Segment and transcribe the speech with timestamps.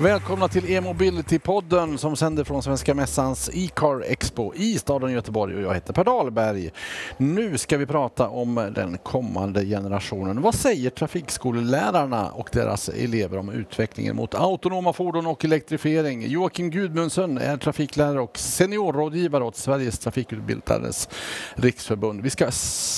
[0.00, 5.74] Välkomna till e-mobility-podden som sänder från Svenska Mässans e-car Expo i staden Göteborg och jag
[5.74, 6.70] heter Per Dahlberg.
[7.16, 10.42] Nu ska vi prata om den kommande generationen.
[10.42, 16.26] Vad säger trafikskolelärarna och deras elever om utvecklingen mot autonoma fordon och elektrifiering?
[16.28, 21.08] Joakim Gudmundsson är trafiklärare och seniorrådgivare åt Sveriges trafikutbildares
[21.54, 22.22] riksförbund.
[22.22, 22.50] Vi ska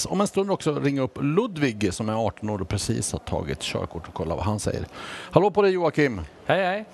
[0.09, 3.61] om en stund också ringa upp Ludvig som är 18 år och precis har tagit
[3.61, 4.87] körkort och kolla vad han säger.
[5.30, 6.21] Hallå på dig Joakim!
[6.47, 6.85] Hej hej!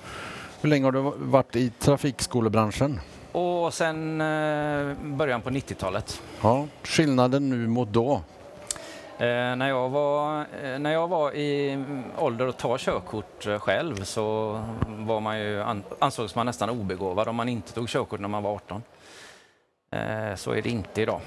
[0.60, 3.00] Hur länge har du varit i trafikskolebranschen?
[3.32, 6.22] Och sen eh, början på 90-talet.
[6.42, 8.22] Ja, skillnaden nu mot då?
[9.18, 11.84] Eh, när, jag var, eh, när jag var i
[12.18, 17.36] ålder att ta körkort själv så var man ju, an, ansågs man nästan obegåvad om
[17.36, 18.82] man inte tog körkort när man var 18.
[19.90, 21.20] Eh, så är det inte idag.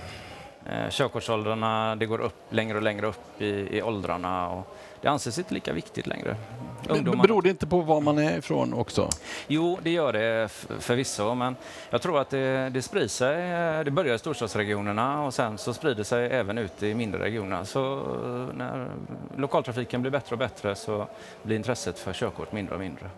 [0.66, 4.49] Eh, körkortsåldrarna det går upp längre och längre upp i, i åldrarna.
[4.49, 6.36] Och det anses inte lika viktigt längre.
[6.88, 9.10] Men beror det inte på var man är ifrån också?
[9.48, 11.55] Jo, det gör det förvisso, men
[11.90, 13.36] jag tror att det, det sprider sig.
[13.84, 17.63] Det börjar i storstadsregionerna och sen så sprider sig även ut i mindre regioner.
[17.63, 18.04] Så
[18.54, 18.88] när
[19.38, 21.08] lokaltrafiken blir bättre och bättre så
[21.44, 23.10] blir intresset för körkort mindre och mindre.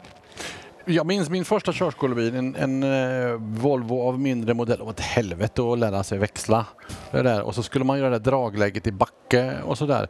[0.86, 4.78] Jag minns min första körskolebil, en, en uh, Volvo av mindre modell.
[4.78, 6.66] Det var ett helvete att lära sig växla.
[7.12, 7.42] Det där.
[7.42, 10.08] Och så skulle man göra det dragläget i backe och sådär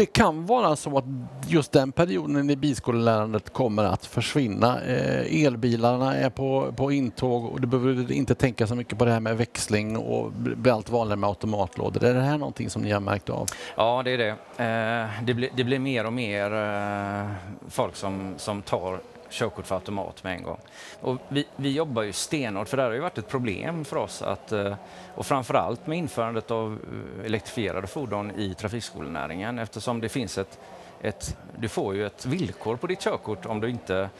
[0.00, 1.04] det kan vara så att
[1.48, 4.80] just den perioden i bilskolelärandet kommer att försvinna.
[4.80, 9.12] Eh, elbilarna är på, på intåg och du behöver inte tänka så mycket på det
[9.12, 12.04] här med växling och blir allt vanligare med automatlådor.
[12.04, 13.48] Är det här någonting som ni har märkt av?
[13.76, 14.28] Ja, det är det.
[14.64, 17.30] Eh, det, blir, det blir mer och mer eh,
[17.68, 19.00] folk som, som tar
[19.30, 20.60] körkort för automat med en gång.
[21.00, 23.96] Och vi, vi jobbar ju stenhårt, för det här har ju varit ett problem för
[23.96, 24.74] oss att, eh,
[25.14, 26.78] och framförallt med införandet av
[27.18, 30.58] eh, elektrifierade fordon i trafikskolenäringen eftersom det finns ett,
[31.00, 34.10] ett du får ju ett villkor på ditt körkort om du inte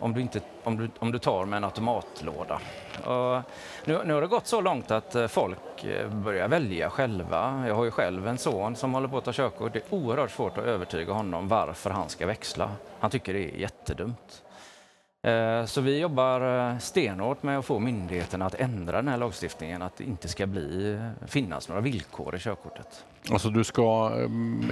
[0.00, 2.60] om du, inte, om du, om du tar med en automatlåda.
[3.04, 3.42] Och
[3.84, 5.58] nu, nu har det gått så långt att eh, folk
[6.10, 7.64] börjar välja själva.
[7.66, 9.72] Jag har ju själv en son som håller på att ta körkort.
[9.72, 12.70] Det är oerhört svårt att övertyga honom varför han ska växla.
[13.00, 14.42] Han tycker det är jättedumt.
[15.22, 19.82] Eh, så vi jobbar eh, stenhårt med att få myndigheterna att ändra den här lagstiftningen,
[19.82, 23.04] att det inte ska bli, eh, finnas några villkor i körkortet.
[23.30, 24.12] Alltså du ska,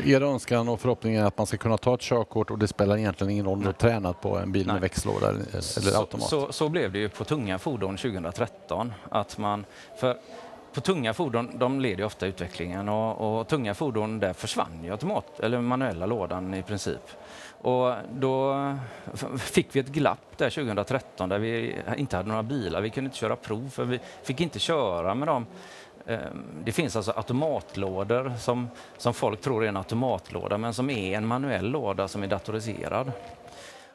[0.05, 2.97] er önskan och förhoppning är att man ska kunna ta ett körkort och det spelar
[2.97, 4.75] egentligen ingen roll om du har tränat på en bil Nej.
[4.75, 6.29] med växellåda eller så, automat?
[6.29, 8.93] Så, så, blev det ju på tunga fordon 2013.
[9.11, 9.65] Att man,
[10.01, 10.19] för
[10.73, 15.41] på tunga fordon, de leder ofta utvecklingen och, och tunga fordon där försvann ju automat,
[15.41, 17.01] eller manuella lådan i princip.
[17.61, 18.57] Och då
[19.39, 22.81] fick vi ett glapp där 2013 där vi inte hade några bilar.
[22.81, 25.47] Vi kunde inte köra prov för vi fick inte köra med dem.
[26.07, 31.17] Ehm, det finns alltså automatlådor som, som folk tror är en automatlåda men som är
[31.17, 33.13] en manuell låda som är datoriserad.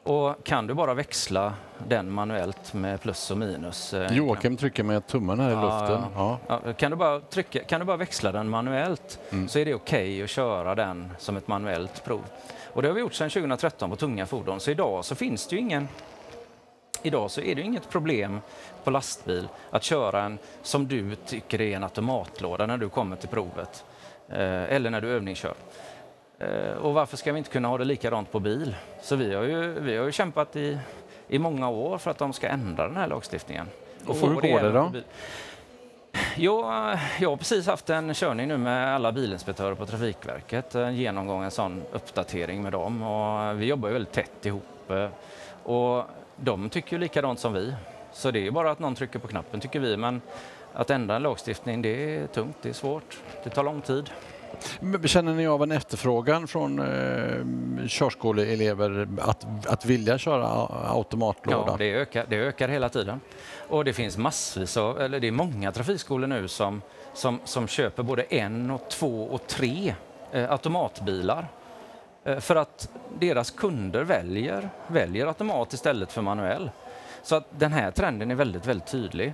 [0.03, 1.53] Och kan du bara växla
[1.87, 3.93] den manuellt med plus och minus?
[3.93, 6.01] Eh, Joakim trycker med tummen här i luften.
[6.15, 6.39] Ja.
[6.47, 6.73] Ja.
[6.73, 9.47] Kan, du bara trycka, kan du bara växla den manuellt mm.
[9.47, 12.21] så är det okej okay att köra den som ett manuellt prov.
[12.73, 14.59] Och det har vi gjort sedan 2013 på tunga fordon.
[14.59, 15.87] Så idag så finns det ju ingen
[17.05, 18.41] Idag så är det inget problem
[18.83, 23.29] på lastbil att köra en som du tycker är en automatlåda när du kommer till
[23.29, 23.85] provet
[24.29, 25.53] eh, eller när du övningskör.
[26.39, 28.75] Eh, och varför ska vi inte kunna ha det likadant på bil?
[29.01, 30.79] Så vi har ju, vi har ju kämpat i,
[31.27, 33.67] i många år för att de ska ändra den här lagstiftningen.
[34.05, 34.91] Och, hur går det då?
[36.35, 36.61] Jo,
[37.19, 41.51] jag har precis haft en körning nu med alla bilinspektörer på Trafikverket, en genomgång, en
[41.51, 43.03] sån uppdatering med dem.
[43.03, 45.07] Och vi jobbar ju väldigt tätt ihop eh,
[45.63, 46.03] och
[46.35, 47.73] de tycker ju likadant som vi.
[48.11, 50.21] Så det är bara att någon trycker på knappen tycker vi, men
[50.73, 54.09] att ändra en lagstiftning det är tungt, det är svårt, det tar lång tid.
[55.05, 60.47] Känner ni av en efterfrågan från eh, körskoleelever att, att vilja köra
[60.87, 61.65] automatlåda?
[61.67, 63.21] Ja, det ökar, det ökar hela tiden.
[63.67, 66.81] Och det finns massvis av, eller det är många trafikskolor nu som,
[67.13, 69.95] som, som köper både en, och två och tre
[70.31, 71.47] eh, automatbilar.
[72.23, 72.89] Eh, för att
[73.19, 76.71] deras kunder väljer, väljer automat istället för manuell.
[77.23, 79.33] Så att den här trenden är väldigt, väldigt tydlig.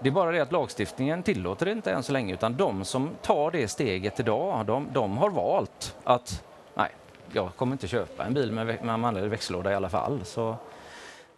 [0.00, 3.10] Det är bara det att lagstiftningen tillåter det inte än så länge, utan de som
[3.22, 6.90] tar det steget idag, de, de har valt att nej,
[7.32, 10.20] jag kommer inte köpa en bil med, med manuell växellåda i alla fall.
[10.24, 10.56] Så,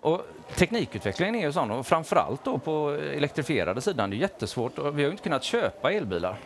[0.01, 0.21] och
[0.57, 4.79] teknikutvecklingen är ju sån, och framförallt då på elektrifierade sidan, det är jättesvårt.
[4.79, 6.37] Vi har ju inte kunnat köpa elbilar.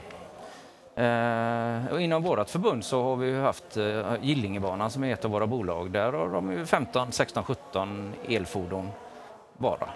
[0.96, 5.31] Eh, och inom vårt förbund så har vi haft eh, Gillingebanan som är ett av
[5.31, 5.90] våra bolag.
[5.90, 8.90] Där har de 15, 16, 17 elfordon
[9.56, 9.88] bara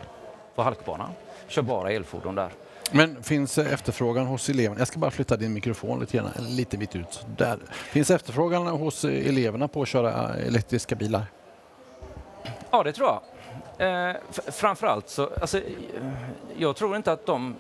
[0.59, 1.11] på halkbanan
[1.49, 2.51] kör bara elfordon där.
[2.93, 4.81] Men finns efterfrågan hos eleverna?
[4.81, 7.27] Jag ska bara flytta din mikrofon lite, grann, lite mitt ut.
[7.37, 7.59] Där.
[7.71, 11.23] Finns efterfrågan hos eleverna på att köra elektriska bilar?
[12.71, 14.11] Ja, det tror jag.
[14.11, 14.17] Eh,
[14.47, 15.61] framförallt så, alltså,
[16.57, 17.57] jag tror inte att de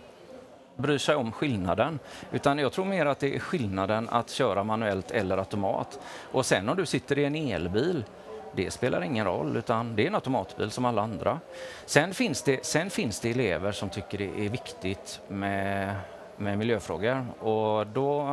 [0.76, 1.98] bryr sig om skillnaden.
[2.32, 5.98] Utan jag tror mer att det är skillnaden att köra manuellt eller automat.
[6.32, 8.04] Och sen om du sitter i en elbil,
[8.52, 11.40] det spelar ingen roll, utan det är en automatbil som alla andra.
[11.86, 15.94] Sen finns det, sen finns det elever som tycker det är viktigt med,
[16.36, 18.28] med miljöfrågor och då,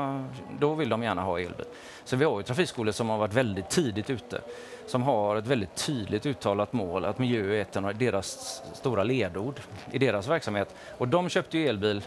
[0.59, 1.65] då vill de gärna ha elbil.
[2.03, 4.41] Så vi har ju trafikskolor som har varit väldigt tidigt ute,
[4.87, 9.59] som har ett väldigt tydligt uttalat mål att miljö är ett av deras stora ledord
[9.91, 10.75] i deras verksamhet.
[10.97, 12.03] Och de köpte ju elbil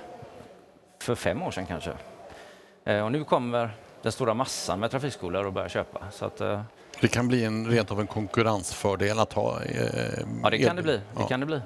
[0.99, 1.93] för fem år sedan kanske.
[2.85, 3.71] Eh, och nu kommer
[4.03, 6.01] den stora massan med trafikskolor att börja köpa.
[6.11, 6.61] Så att, eh,
[7.01, 9.83] det kan bli en, rent av en konkurrensfördel att ha eh,
[10.43, 10.93] Ja, det kan det bli.
[10.93, 11.27] Det ja.
[11.27, 11.61] kan det bli.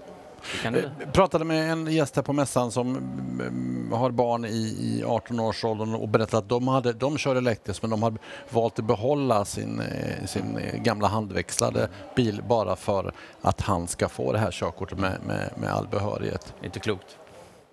[0.64, 0.82] Jag eh,
[1.12, 6.08] pratade med en gäst här på mässan som mm, har barn i, i 18-årsåldern och
[6.08, 8.14] berättade att de, hade, de kör elektriskt men de har
[8.50, 9.82] valt att behålla sin,
[10.26, 15.50] sin gamla handväxlade bil bara för att han ska få det här körkortet med, med,
[15.56, 16.55] med all behörighet.
[16.62, 17.19] Inte klokt.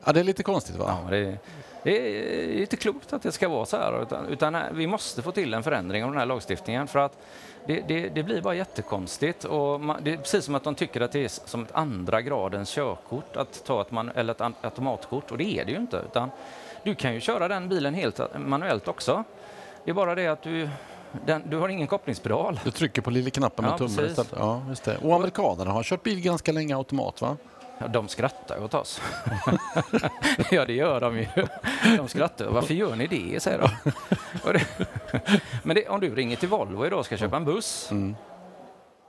[0.06, 0.98] Ja, det är lite konstigt va?
[1.04, 1.38] Ja, det,
[1.84, 1.98] det
[2.58, 5.54] är inte klokt att det ska vara så här, utan, utan, vi måste få till
[5.54, 7.18] en förändring av den här lagstiftningen för att
[7.66, 9.44] det, det, det blir bara jättekonstigt.
[9.44, 12.22] Och man, det är precis som att de tycker att det är som ett andra
[12.22, 16.04] gradens körkort att ta ett, man, eller ett automatkort och det är det ju inte.
[16.06, 16.30] Utan
[16.84, 19.24] du kan ju köra den bilen helt manuellt också.
[19.84, 20.70] Det är bara det att du
[21.26, 22.60] den, du har ingen kopplingspedal.
[22.64, 24.34] Du trycker på lilla knappen med ja, tummen istället.
[24.38, 24.98] Ja, just det.
[24.98, 27.38] Och amerikanerna har kört bil ganska länge automat va?
[27.88, 29.02] De skrattar åt oss.
[30.52, 31.28] ja, det gör de ju.
[31.98, 32.46] De skrattar.
[32.46, 33.40] Varför gör ni det?
[33.40, 34.60] säger de.
[35.64, 37.92] Men det, om du ringer till Volvo idag och ska köpa en buss.
[37.92, 38.16] Mm.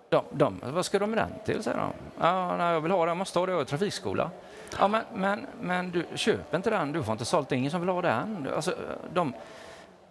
[0.09, 1.63] De, de, vad ska de med den till?
[1.63, 1.93] säger de.
[2.21, 4.31] Ja, nej, jag vill ha den, jag måste ha det, jag trafikskola.
[4.79, 7.91] Ja, men, men, men du, köp inte den, du får inte sålt, ingen som vill
[7.91, 8.49] ha den.
[8.55, 8.75] Alltså,
[9.13, 9.33] de,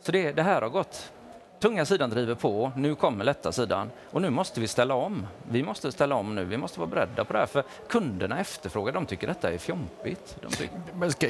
[0.02, 1.12] så det, det här har gått
[1.60, 5.28] tunga sidan driver på, nu kommer lätta sidan och nu måste vi ställa om.
[5.52, 8.94] Vi måste ställa om nu, vi måste vara beredda på det här för kunderna efterfrågar,
[8.94, 10.38] de tycker detta är fjompigt.
[11.00, 11.28] De ska,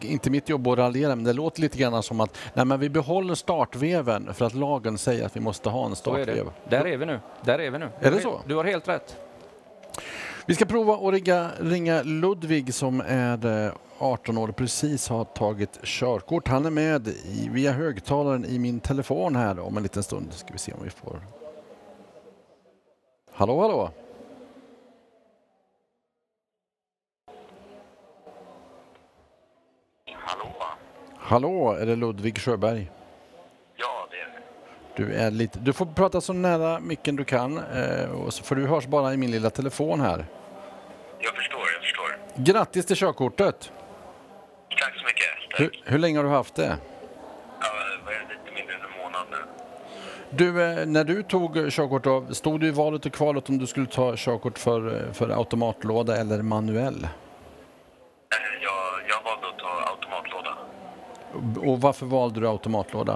[0.00, 2.88] inte mitt jobb att raljera, men det låter lite grann som att nej, men vi
[2.88, 6.46] behåller startveven för att lagen säger att vi måste ha en startvev.
[6.46, 7.20] Är Där är vi nu.
[7.40, 7.88] Där är vi nu.
[8.00, 8.40] Är det så?
[8.46, 9.16] Du har helt rätt.
[10.46, 16.48] Vi ska prova att ringa, ringa Ludvig som är 18 år precis har tagit körkort.
[16.48, 20.32] Han är med i, via högtalaren i min telefon här om en liten stund.
[20.32, 21.20] Ska vi se om vi får...
[23.32, 23.90] Hallå, hallå?
[30.12, 30.52] Hallå?
[31.16, 32.90] Hallå, är det Ludvig Sjöberg?
[33.76, 35.04] Ja, det är det.
[35.04, 38.86] Du, är lite, du får prata så nära micken du kan, eh, för du hörs
[38.86, 40.26] bara i min lilla telefon här.
[41.18, 42.18] Jag förstår, jag förstår.
[42.36, 43.72] Grattis till körkortet!
[44.80, 45.49] Tack så mycket.
[45.49, 45.49] Tack.
[45.60, 46.78] Hur, hur länge har du haft det?
[47.60, 47.68] Ja,
[48.06, 49.36] det är lite mindre än en månad nu.
[50.30, 53.66] Du, eh, när du tog körkort, då, stod du i valet och kvalet om du
[53.66, 57.04] skulle ta körkort för, för automatlåda eller manuell?
[57.04, 57.10] Eh,
[58.62, 60.56] jag, jag valde att ta automatlåda.
[61.70, 63.12] Och varför valde du automatlåda?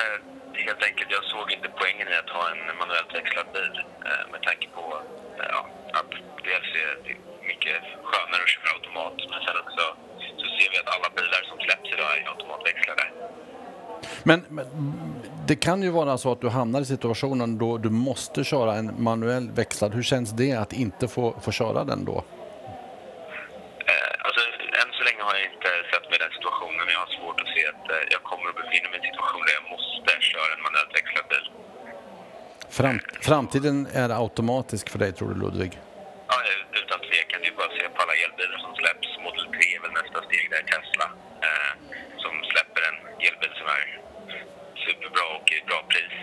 [0.00, 0.18] Eh,
[0.52, 3.84] helt enkelt, jag såg inte poängen i att ha en manuellt växlad bil
[4.32, 4.84] med tanke på
[5.38, 6.10] ja, att
[6.44, 7.14] dels är det
[7.46, 9.89] mycket skönare att köra automat men sen också
[10.60, 13.04] ser vi att alla bilar som släpps idag är automatväxlade.
[14.22, 14.66] Men, men,
[15.46, 19.02] det kan ju vara så att du hamnar i situationen då du måste köra en
[19.02, 19.94] manuell växlad.
[19.94, 22.24] Hur känns det att inte få, få köra den då?
[23.90, 24.40] Eh, alltså,
[24.80, 26.84] än så länge har jag inte sett mig i den situationen.
[26.96, 29.42] Jag har svårt att se att eh, jag kommer att befinna mig i en situation
[29.46, 31.46] där jag måste köra en manuellt växlad bil.
[32.78, 35.72] Fram, framtiden är automatisk för dig, tror du, Ludvig?
[36.30, 36.36] Ja,
[36.80, 37.36] utan tvekan.
[37.42, 39.08] Det är bara att se på alla elbilar som släpps.
[39.26, 41.06] Model 3 är väl nästa steg där, Tesla,
[41.46, 41.72] eh,
[42.22, 42.98] som släpper en
[43.80, 44.44] elbil som är
[44.86, 46.14] superbra och i bra pris.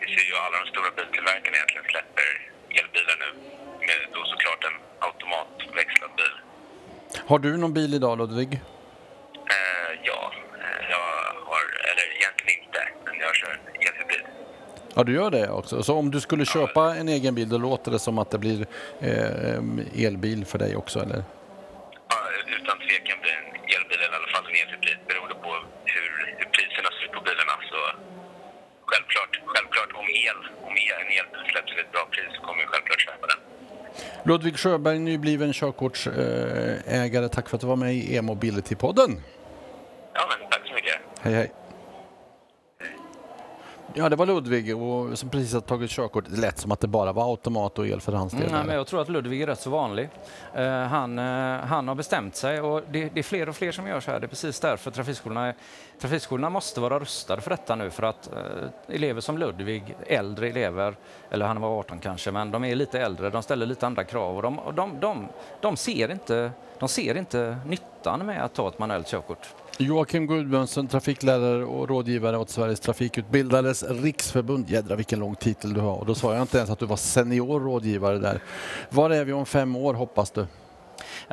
[0.00, 2.28] Vi ser ju alla de stora biltillverkarna egentligen släpper
[2.80, 3.30] elbilar nu
[3.86, 6.34] med då såklart en automatväxlad bil.
[7.30, 8.52] Har du någon bil idag, Ludvig?
[9.54, 10.32] Eh, ja,
[10.62, 11.06] eh, jag
[11.50, 14.26] har, eller egentligen inte, men jag kör elhybrid.
[14.94, 15.82] Ja, du gör det också.
[15.82, 18.66] Så om du skulle köpa en egen bil, då låter det som att det blir
[19.00, 21.24] eh, elbil för dig också, eller?
[22.08, 25.50] Ja, utan tvekan blir en elbil, eller i alla fall en elhybrid, beroende på
[25.84, 27.54] hur, hur priserna ser ut på bilarna.
[27.70, 27.78] Så
[28.92, 32.70] självklart, självklart om, el, om en elbil släpps till ett bra pris så kommer jag
[32.70, 33.38] självklart köpa den.
[34.24, 37.28] Ludvig Sjöberg, nybliven körkortsägare.
[37.28, 39.20] Tack för att du var med i E-mobility-podden.
[40.14, 40.96] Ja, men tack så mycket.
[41.20, 41.52] Hej, hej.
[43.94, 46.24] Ja, det var Ludvig och, som precis har tagit körkort.
[46.28, 48.48] Det lät som att det bara var automat och el för hans del.
[48.48, 50.08] Mm, men jag tror att Ludvig är rätt så vanlig.
[50.54, 51.24] Eh, han, eh,
[51.56, 54.20] han har bestämt sig och det, det är fler och fler som gör så här.
[54.20, 55.54] Det är precis därför trafikskolorna, är-
[56.00, 60.96] trafikskolorna måste vara rustade för detta nu för att eh, elever som Ludvig, äldre elever,
[61.30, 64.36] eller han var 18 kanske, men de är lite äldre, de ställer lite andra krav
[64.36, 65.28] och de, och de, de,
[65.60, 69.54] de, ser, inte, de ser inte nyttan med att ta ett manuellt körkort.
[69.82, 74.70] Joakim Gudmundsson, trafiklärare och rådgivare åt Sveriges trafikutbildares riksförbund.
[74.70, 75.96] Jädra vilken lång titel du har.
[75.96, 78.40] Och då sa jag inte ens att du var senior rådgivare där.
[78.90, 80.46] Var är vi om fem år hoppas du?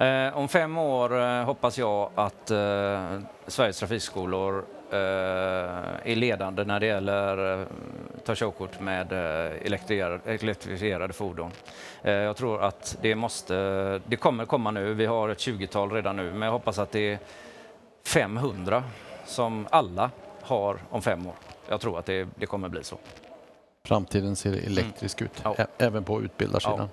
[0.05, 4.97] Eh, om fem år eh, hoppas jag att eh, Sveriges trafikskolor eh,
[6.03, 7.67] är ledande när det gäller eh,
[8.25, 11.51] ta körkort med eh, elektrifierade, elektrifierade fordon.
[12.03, 13.55] Eh, jag tror att det måste,
[14.05, 14.93] det kommer komma nu.
[14.93, 17.19] Vi har ett 20-tal redan nu, men jag hoppas att det är
[18.13, 18.83] 500
[19.25, 20.11] som alla
[20.41, 21.33] har om fem år.
[21.69, 22.97] Jag tror att det, det kommer bli så.
[23.85, 25.53] Framtiden ser elektrisk ut, Mm.
[25.57, 25.63] Ja.
[25.63, 26.89] ä- även på utbildarsidan.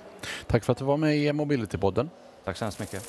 [0.46, 2.08] Tack för att du var med i Mobility-podden.
[2.44, 3.02] Tack så hemskt mycket.